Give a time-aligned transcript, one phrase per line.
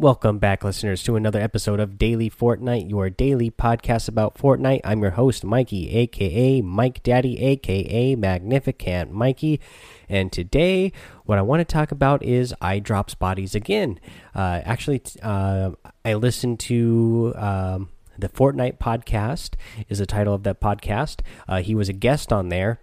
[0.00, 4.80] Welcome back, listeners, to another episode of Daily Fortnite, your daily podcast about Fortnite.
[4.82, 9.60] I'm your host, Mikey, aka Mike Daddy, aka Magnificent Mikey.
[10.08, 10.90] And today,
[11.26, 14.00] what I want to talk about is iDrops bodies again.
[14.34, 15.72] Uh, actually, uh,
[16.02, 17.34] I listened to.
[17.36, 19.54] Um, the Fortnite podcast
[19.90, 21.20] is the title of that podcast.
[21.46, 22.78] Uh, he was a guest on there.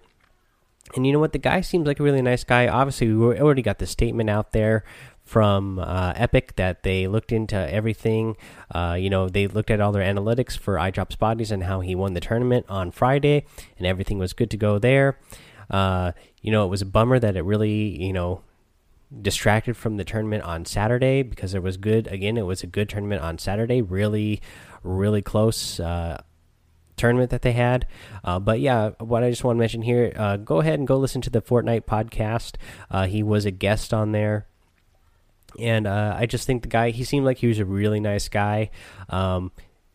[0.95, 1.33] And you know what?
[1.33, 2.67] The guy seems like a really nice guy.
[2.67, 4.83] Obviously, we already got the statement out there
[5.27, 8.37] from uh, Epic that they looked into everything.
[8.73, 11.95] Uh, you know, they looked at all their analytics for iDrops bodies and how he
[11.95, 13.45] won the tournament on Friday,
[13.77, 15.19] and everything was good to go there.
[15.69, 18.41] Uh, you know, it was a bummer that it really, you know,
[19.21, 22.07] distracted from the tournament on Saturday because it was good.
[22.07, 23.81] Again, it was a good tournament on Saturday.
[23.81, 24.41] Really,
[24.81, 25.79] really close.
[25.79, 26.21] Uh,
[26.95, 27.85] tournament that they had.
[28.23, 30.97] Uh, but yeah, what I just want to mention here, uh, go ahead and go
[30.97, 32.55] listen to the Fortnite podcast.
[32.89, 34.47] Uh, he was a guest on there
[35.59, 38.27] and uh, I just think the guy he seemed like he was a really nice
[38.29, 38.69] guy.
[39.09, 39.51] Um,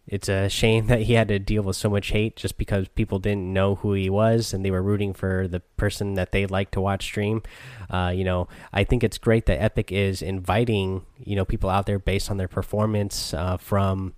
[0.07, 3.19] it's a shame that he had to deal with so much hate just because people
[3.19, 6.71] didn't know who he was and they were rooting for the person that they like
[6.73, 7.43] to watch stream.
[7.89, 11.87] Uh, you know, I think it's great that Epic is inviting you know people out
[11.87, 14.15] there based on their performance uh, from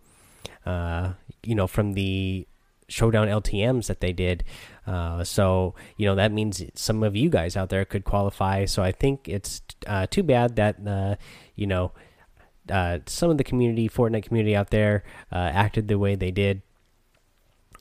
[0.65, 2.47] uh, you know from the
[2.89, 4.45] showdown LTM's that they did.
[4.87, 8.65] Uh, so you know that means some of you guys out there could qualify.
[8.65, 11.17] So I think it's uh, too bad that uh,
[11.55, 11.93] you know
[12.71, 16.63] uh, some of the community, Fortnite community out there, uh, acted the way they did.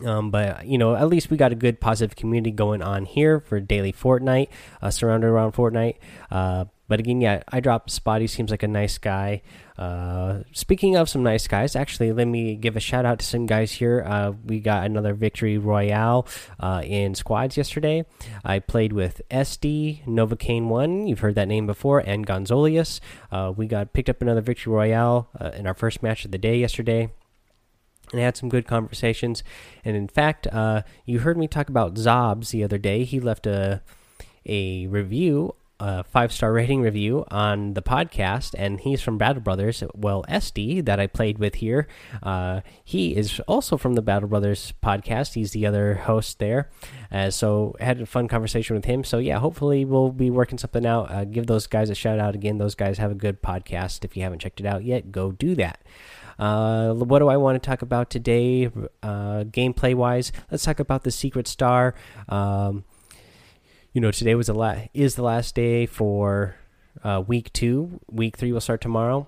[0.05, 3.39] Um, but you know, at least we got a good positive community going on here
[3.39, 4.49] for daily Fortnite,
[4.81, 5.97] uh, surrounded around Fortnite.
[6.29, 8.31] but again, yeah, iDrops bodies.
[8.33, 9.41] Seems like a nice guy.
[9.77, 13.45] Uh, speaking of some nice guys, actually, let me give a shout out to some
[13.45, 14.03] guys here.
[14.05, 16.27] Uh, we got another victory royale
[16.59, 18.05] uh, in squads yesterday.
[18.43, 21.07] I played with SD Novocaine one.
[21.07, 22.99] You've heard that name before, and Gonzolius.
[23.31, 26.37] Uh, we got picked up another victory royale uh, in our first match of the
[26.37, 27.09] day yesterday.
[28.13, 29.43] And had some good conversations.
[29.83, 33.03] And in fact, uh, you heard me talk about Zobs the other day.
[33.03, 33.81] He left a
[34.45, 39.83] a review a five star rating review on the podcast, and he's from Battle Brothers.
[39.93, 41.87] Well, SD that I played with here,
[42.21, 45.33] uh, he is also from the Battle Brothers podcast.
[45.33, 46.69] He's the other host there.
[47.11, 49.03] Uh, so had a fun conversation with him.
[49.03, 51.11] So yeah, hopefully we'll be working something out.
[51.11, 52.59] Uh, give those guys a shout out again.
[52.59, 54.05] Those guys have a good podcast.
[54.05, 55.81] If you haven't checked it out yet, go do that.
[56.39, 58.67] Uh, what do I want to talk about today,
[59.03, 60.31] uh, gameplay wise?
[60.49, 61.93] Let's talk about the Secret Star.
[62.29, 62.85] Um,
[63.93, 66.55] you know, today was the la is the last day for
[67.03, 67.99] uh, week two.
[68.09, 69.27] Week three will start tomorrow.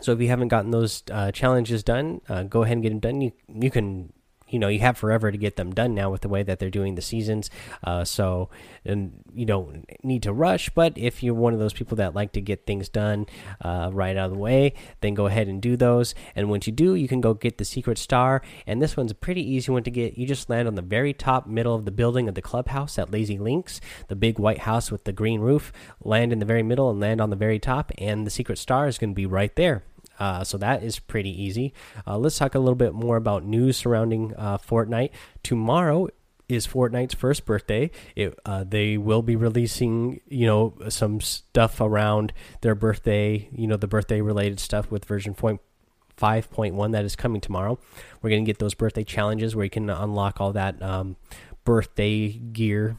[0.00, 3.00] So if you haven't gotten those uh, challenges done, uh, go ahead and get them
[3.00, 3.20] done.
[3.20, 4.12] You you can
[4.48, 6.70] you know you have forever to get them done now with the way that they're
[6.70, 7.50] doing the seasons.
[7.84, 8.48] Uh, so
[8.84, 10.70] and you don't need to rush.
[10.70, 13.26] But if you're one of those people that like to get things done
[13.60, 16.14] uh, right out of the way, then go ahead and do those.
[16.34, 18.42] And once you do, you can go get the secret star.
[18.66, 20.16] And this one's a pretty easy one to get.
[20.16, 23.10] You just land on the very top middle of the building of the clubhouse at
[23.10, 25.72] Lazy Links, the big white house with the green roof.
[26.02, 28.88] Land in the very middle and land on the very top, and the secret star
[28.88, 29.82] is going to be right there.
[30.18, 31.72] Uh, so that is pretty easy.
[32.06, 35.10] Uh, let's talk a little bit more about news surrounding uh, Fortnite.
[35.42, 36.08] Tomorrow
[36.48, 37.90] is Fortnite's first birthday.
[38.16, 43.76] It, uh, they will be releasing, you know, some stuff around their birthday, you know,
[43.76, 47.78] the birthday related stuff with version 5.1 that is coming tomorrow.
[48.22, 51.16] We're going to get those birthday challenges where you can unlock all that um,
[51.64, 52.96] birthday gear.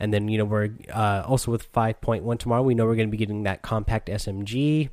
[0.00, 2.62] And then, you know, we're uh, also with 5.1 tomorrow.
[2.62, 4.90] We know we're going to be getting that compact SMG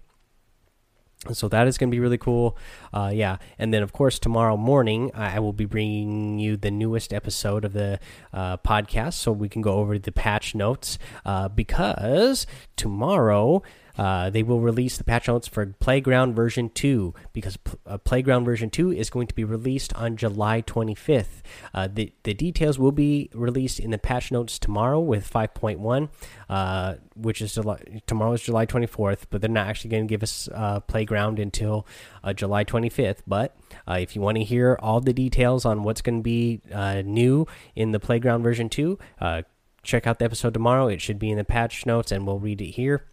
[1.33, 2.57] so that is going to be really cool.
[2.93, 7.13] Uh, yeah and then of course tomorrow morning i will be bringing you the newest
[7.13, 7.99] episode of the
[8.33, 10.97] uh, podcast so we can go over the patch notes.
[11.25, 13.61] Uh, because tomorrow
[13.99, 18.69] uh, they will release the patch notes for Playground version 2 because uh, Playground version
[18.69, 21.41] 2 is going to be released on July 25th.
[21.73, 26.07] Uh, the, the details will be released in the patch notes tomorrow with 5.1,
[26.47, 30.23] uh, which is July, tomorrow is July 24th, but they're not actually going to give
[30.23, 31.85] us uh, Playground until
[32.35, 33.19] July 25th.
[33.27, 33.57] But
[33.89, 36.61] if you want to hear all the details on what's going to be
[37.03, 38.97] new in the Playground version 2,
[39.83, 40.87] check out the episode tomorrow.
[40.87, 43.03] It should be in the patch notes, and we'll read it here.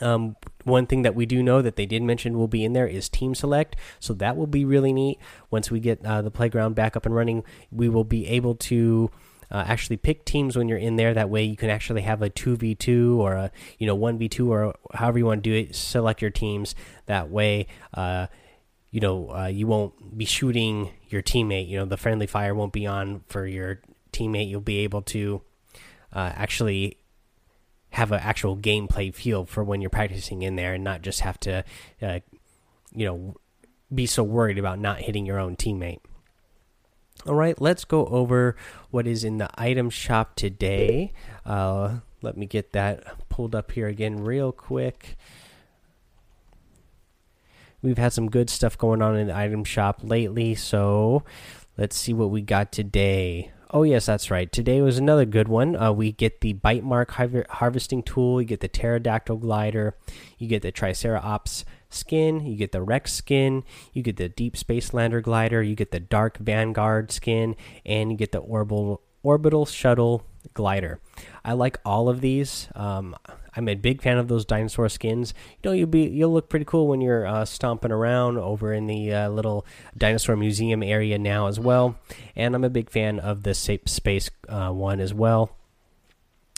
[0.00, 2.86] Um, one thing that we do know that they did mention will be in there
[2.86, 5.18] is team select, so that will be really neat.
[5.50, 9.10] Once we get uh, the playground back up and running, we will be able to
[9.50, 11.14] uh, actually pick teams when you're in there.
[11.14, 14.18] That way, you can actually have a two v two or a you know one
[14.18, 15.74] v two or however you want to do it.
[15.74, 16.74] Select your teams
[17.06, 17.66] that way.
[17.94, 18.26] Uh,
[18.90, 21.68] you know, uh, you won't be shooting your teammate.
[21.68, 23.80] You know, the friendly fire won't be on for your
[24.12, 24.48] teammate.
[24.48, 25.42] You'll be able to
[26.12, 26.97] uh, actually
[27.90, 31.40] have an actual gameplay feel for when you're practicing in there and not just have
[31.40, 31.64] to,
[32.02, 32.20] uh,
[32.94, 33.34] you know,
[33.94, 36.00] be so worried about not hitting your own teammate.
[37.26, 38.54] All right, let's go over
[38.90, 41.12] what is in the item shop today.
[41.44, 45.16] Uh, let me get that pulled up here again, real quick.
[47.82, 51.22] We've had some good stuff going on in the item shop lately, so
[51.76, 53.52] let's see what we got today.
[53.70, 54.50] Oh, yes, that's right.
[54.50, 55.76] Today was another good one.
[55.76, 59.94] Uh, we get the bite mark harvesting tool, you get the pterodactyl glider,
[60.38, 64.94] you get the triceratops skin, you get the Rex skin, you get the deep space
[64.94, 70.24] lander glider, you get the dark vanguard skin, and you get the orbital orbital shuttle
[70.54, 70.98] glider.
[71.44, 72.68] I like all of these.
[72.74, 73.16] Um,
[73.56, 75.34] I'm a big fan of those dinosaur skins.
[75.62, 78.86] You know, you'll be you'll look pretty cool when you're uh, stomping around over in
[78.86, 79.66] the uh, little
[79.96, 81.98] dinosaur museum area now as well.
[82.36, 85.57] And I'm a big fan of the safe space uh, one as well.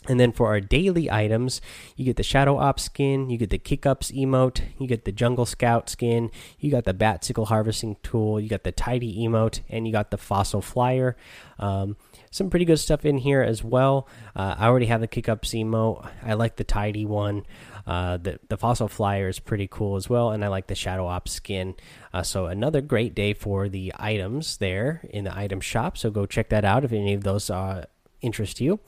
[0.08, 1.61] And then for our daily items,
[1.94, 5.12] you get the Shadow Op skin, you get the Kick Ups emote, you get the
[5.12, 9.61] Jungle Scout skin, you got the Bat Sickle Harvesting Tool, you got the Tidy emote,
[9.69, 11.17] and you got the Fossil Flyer.
[11.58, 11.97] Um,
[12.31, 14.08] some pretty good stuff in here as well.
[14.35, 16.08] Uh, I already have the Kick Ups emote.
[16.23, 17.44] I like the Tidy one.
[17.87, 21.06] Uh, the the Fossil Flyer is pretty cool as well, and I like the Shadow
[21.06, 21.75] Op skin.
[22.14, 25.99] Uh, so another great day for the items there in the item shop.
[25.99, 27.85] So go check that out if any of those uh,
[28.23, 28.81] interest you.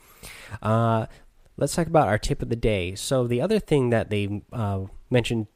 [0.61, 1.07] Uh,
[1.57, 2.95] let's talk about our tip of the day.
[2.95, 5.47] So the other thing that they uh, mentioned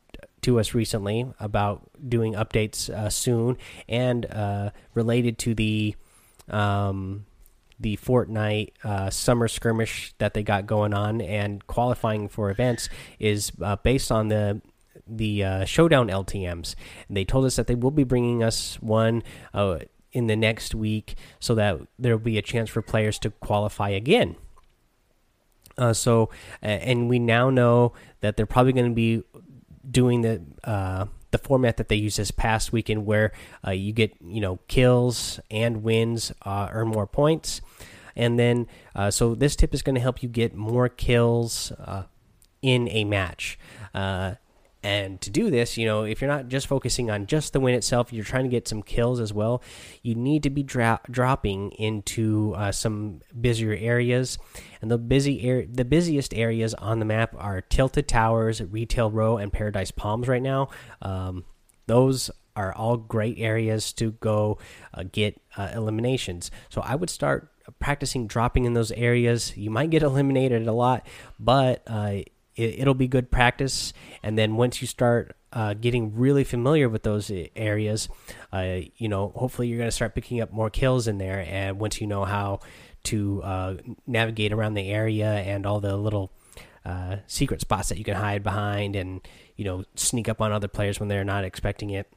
[0.41, 3.57] to us recently about doing updates uh, soon
[3.89, 5.95] and uh, related to the
[6.49, 7.25] um,
[7.79, 12.89] the Fortnite uh, summer skirmish that they got going on and qualifying for events
[13.19, 14.61] is uh, based on the
[15.05, 16.75] the uh, showdown LTM's.
[17.09, 19.23] they told us that they will be bringing us one
[19.53, 19.79] uh,
[20.11, 23.89] in the next week so that there will be a chance for players to qualify
[23.89, 24.35] again.
[25.77, 26.29] Uh, so,
[26.61, 29.23] and we now know that they're probably going to be
[29.89, 33.31] doing the uh, the format that they used this past weekend, where
[33.65, 37.61] uh, you get you know kills and wins, uh, earn more points,
[38.15, 42.03] and then uh, so this tip is going to help you get more kills uh,
[42.61, 43.57] in a match.
[44.87, 47.75] And to do this, you know, if you're not just focusing on just the win
[47.75, 49.61] itself, you're trying to get some kills as well.
[50.01, 54.37] You need to be dra dropping into uh, some busier areas,
[54.81, 59.51] and the busy the busiest areas on the map are Tilted Towers, Retail Row, and
[59.51, 60.29] Paradise Palms.
[60.29, 60.69] Right now,
[61.01, 61.43] um,
[61.87, 64.57] those are all great areas to go
[64.93, 66.49] uh, get uh, eliminations.
[66.69, 69.57] So I would start practicing dropping in those areas.
[69.57, 71.05] You might get eliminated a lot,
[71.37, 72.19] but uh,
[72.57, 73.93] it, will be good practice.
[74.23, 78.09] And then once you start uh, getting really familiar with those areas,
[78.51, 81.45] uh, you know, hopefully you're going to start picking up more kills in there.
[81.47, 82.59] And once you know how
[83.03, 83.75] to uh,
[84.05, 86.31] navigate around the area and all the little
[86.83, 89.21] uh, secret spots that you can hide behind and,
[89.55, 92.11] you know, sneak up on other players when they're not expecting it.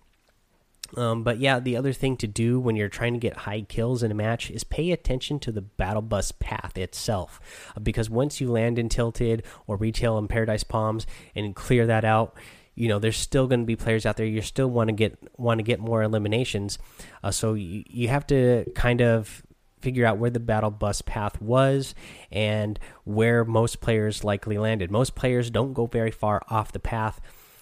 [0.96, 4.02] Um, but yeah, the other thing to do when you're trying to get high kills
[4.02, 7.40] in a match is pay attention to the battle bus path itself,
[7.76, 12.04] uh, because once you land in Tilted or Retail in Paradise Palms and clear that
[12.04, 12.36] out,
[12.74, 14.26] you know there's still going to be players out there.
[14.26, 16.78] You still want to get want to get more eliminations,
[17.22, 19.42] uh, so you you have to kind of
[19.80, 21.94] figure out where the battle bus path was
[22.30, 24.90] and where most players likely landed.
[24.90, 27.20] Most players don't go very far off the path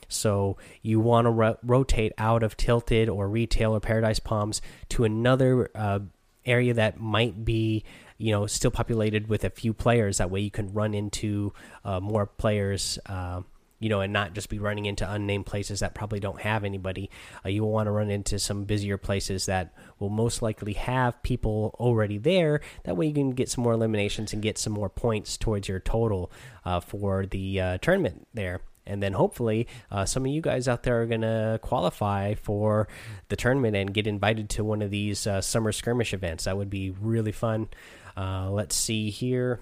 [0.09, 5.05] so you want to ro rotate out of Tilted or Retail or Paradise Palms to
[5.05, 6.01] another uh,
[6.47, 7.85] area that might be
[8.17, 10.19] you know still populated with a few players.
[10.19, 11.53] That way you can run into
[11.85, 12.99] uh, more players.
[13.07, 13.43] Uh,
[13.81, 17.09] you know, and not just be running into unnamed places that probably don't have anybody.
[17.45, 21.23] Uh, you will want to run into some busier places that will most likely have
[21.23, 22.61] people already there.
[22.83, 25.79] That way, you can get some more eliminations and get some more points towards your
[25.79, 26.33] total
[26.65, 30.83] uh, for the uh, tournament there and then hopefully uh, some of you guys out
[30.83, 32.89] there are gonna qualify for
[33.29, 36.45] the tournament and get invited to one of these uh, summer skirmish events.
[36.45, 37.69] That would be really fun.
[38.17, 39.61] Uh, let's see here.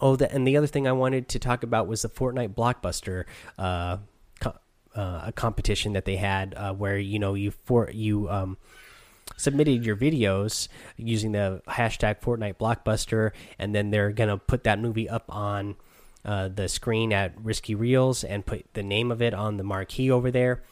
[0.00, 3.24] Oh, the, and the other thing I wanted to talk about was the Fortnite Blockbuster
[3.58, 3.98] uh,
[4.94, 8.28] uh, competition that they had, uh, where you know you for you.
[8.28, 8.58] Um,
[9.36, 15.08] submitted your videos using the hashtag Fortnite Blockbuster, and then they're gonna put that movie
[15.08, 15.76] up on
[16.26, 20.10] uh, the screen at Risky Reels and put the name of it on the marquee
[20.10, 20.62] over there.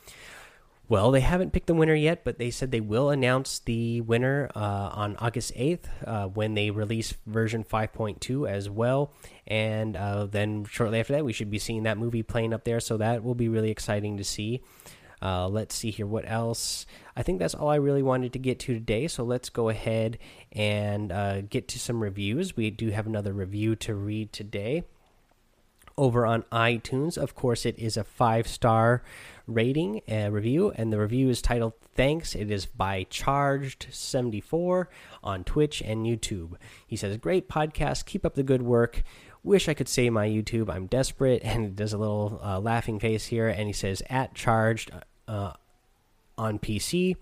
[0.86, 4.50] Well, they haven't picked the winner yet, but they said they will announce the winner
[4.54, 9.10] uh, on August 8th uh, when they release version 5.2 as well.
[9.46, 12.80] And uh, then shortly after that, we should be seeing that movie playing up there.
[12.80, 14.60] So that will be really exciting to see.
[15.22, 16.06] Uh, let's see here.
[16.06, 16.84] What else?
[17.16, 19.08] I think that's all I really wanted to get to today.
[19.08, 20.18] So let's go ahead
[20.52, 22.58] and uh, get to some reviews.
[22.58, 24.84] We do have another review to read today.
[25.96, 27.16] Over on iTunes.
[27.16, 29.02] Of course, it is a five star
[29.46, 32.34] rating and review, and the review is titled Thanks.
[32.34, 34.86] It is by Charged74
[35.22, 36.54] on Twitch and YouTube.
[36.86, 38.06] He says, Great podcast.
[38.06, 39.02] Keep up the good work.
[39.42, 40.70] Wish I could say my YouTube.
[40.70, 41.42] I'm desperate.
[41.44, 43.48] And does a little uh, laughing face here.
[43.48, 44.90] And he says, At Charged
[45.28, 45.52] uh,
[46.36, 47.16] on PC.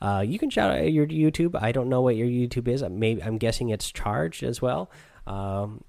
[0.00, 1.60] Uh, you can shout out your YouTube.
[1.60, 2.82] I don't know what your YouTube is.
[2.82, 4.90] Maybe I'm guessing it's charged as well.
[5.26, 5.82] Um,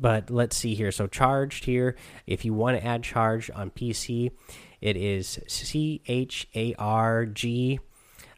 [0.00, 0.92] but let's see here.
[0.92, 1.96] So charged here.
[2.26, 4.32] If you want to add charge on PC,
[4.80, 7.80] it is C H A R G.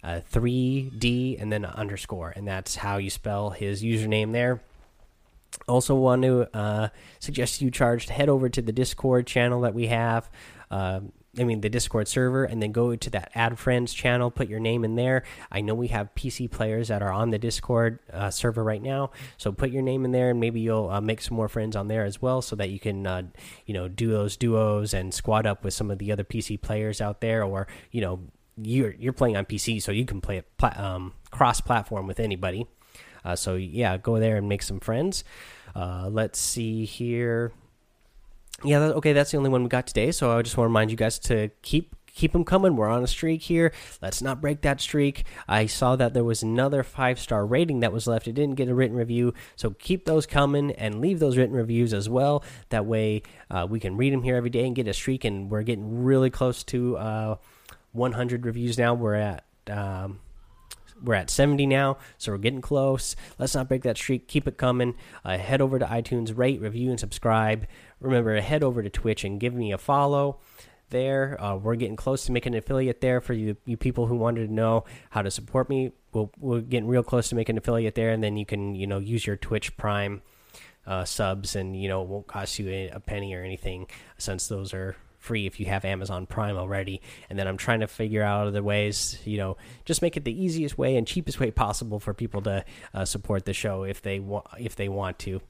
[0.05, 4.63] Uh, 3D and then underscore, and that's how you spell his username there.
[5.67, 9.89] Also, want to uh, suggest you charge head over to the Discord channel that we
[9.89, 10.31] have.
[10.71, 11.01] Uh,
[11.39, 14.61] I mean, the Discord server, and then go to that Add Friends channel, put your
[14.61, 15.23] name in there.
[15.53, 19.11] I know we have PC players that are on the Discord uh, server right now,
[19.37, 21.89] so put your name in there, and maybe you'll uh, make some more friends on
[21.89, 23.23] there as well, so that you can, uh,
[23.67, 27.01] you know, do those duos and squad up with some of the other PC players
[27.01, 28.21] out there, or you know,
[28.57, 30.47] you're you're playing on PC, so you can play it
[30.79, 32.67] um, cross-platform with anybody.
[33.25, 35.25] Uh, so yeah, go there and make some friends.
[35.75, 37.53] Uh, let's see here
[38.67, 40.11] yeah, that, okay, that's the only one we got today.
[40.13, 42.77] So I just want to remind you guys to keep keep them coming.
[42.77, 43.73] We're on a streak here.
[44.01, 45.25] Let's not break that streak.
[45.47, 48.27] I saw that there was another five star rating that was left.
[48.27, 51.93] It didn't get a written review, so keep those coming and leave those written reviews
[51.93, 52.43] as well.
[52.71, 55.25] That way, uh, we can read them here every day and get a streak.
[55.25, 57.37] And we're getting really close to uh,
[57.93, 58.95] 100 reviews now.
[58.95, 59.45] We're at.
[59.69, 60.21] Um,
[61.07, 63.17] we're at 70 now, so we're getting close.
[63.39, 64.29] Let's not break that streak.
[64.29, 64.95] Keep it coming.
[65.25, 67.67] Uh, head over to iTunes, rate, review, and subscribe.
[68.01, 70.39] Remember head over to Twitch and give me a follow
[70.91, 71.41] there.
[71.43, 74.47] Uh, we're getting close to making an affiliate there for you, you people who wanted
[74.47, 75.93] to know how to support me.
[76.13, 78.87] We'll, we're getting real close to making an affiliate there, and then you can you
[78.87, 80.23] know use your Twitch Prime
[80.87, 83.87] uh, subs, and you know it won't cost you a penny or anything
[84.19, 84.97] since those are
[85.27, 87.03] free if you have Amazon Prime already.
[87.29, 90.45] And then I'm trying to figure out other ways, you know, just make it the
[90.45, 92.65] easiest way and cheapest way possible for people to
[92.95, 95.41] uh, support the show if they want if they want to.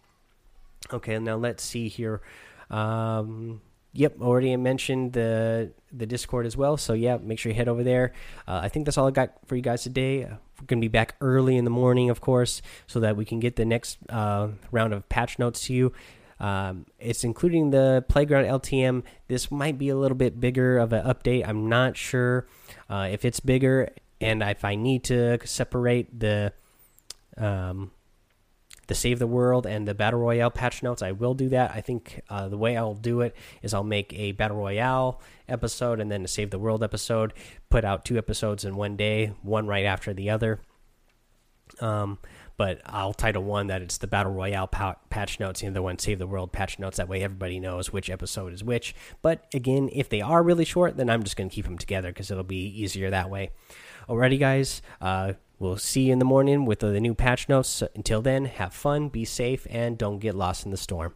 [0.93, 2.23] Okay, now let's see here.
[2.71, 3.61] Um,
[3.93, 6.77] yep, already mentioned the the Discord as well.
[6.77, 8.13] So yeah, make sure you head over there.
[8.47, 10.25] Uh, I think that's all I got for you guys today.
[10.25, 13.41] Uh, we're gonna be back early in the morning, of course, so that we can
[13.41, 15.93] get the next uh, round of patch notes to you.
[16.39, 19.03] Um, it's including the playground LTM.
[19.29, 21.49] This might be a little bit bigger of an update.
[21.49, 22.47] I'm not sure
[22.91, 23.91] uh, if it's bigger,
[24.21, 26.53] and if I need to separate the
[27.39, 27.91] um,
[28.87, 31.73] the Save the World and the Battle Royale patch notes, I will do that.
[31.73, 36.01] I think uh, the way I'll do it is I'll make a Battle Royale episode
[36.01, 37.35] and then a Save the World episode,
[37.69, 40.61] put out two episodes in one day, one right after the other.
[41.81, 42.19] Um,
[42.57, 46.19] but I'll title one that it's the Battle Royale patch notes, and the one Save
[46.19, 46.97] the World patch notes.
[46.97, 48.95] That way everybody knows which episode is which.
[49.23, 52.09] But again, if they are really short, then I'm just going to keep them together
[52.09, 53.51] because it'll be easier that way.
[54.09, 54.83] Alrighty, guys.
[55.01, 57.83] Uh, We'll see you in the morning with the new patch notes.
[57.95, 61.15] Until then, have fun, be safe, and don't get lost in the storm.